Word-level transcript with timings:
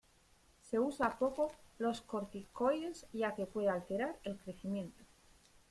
Se 0.71 0.79
usa 0.79 1.15
poco 1.19 1.51
los 1.77 2.01
corticoides 2.01 3.05
ya 3.13 3.35
que 3.35 3.45
puede 3.45 3.69
alterar 3.69 4.17
el 4.23 4.35
crecimiento. 4.39 5.03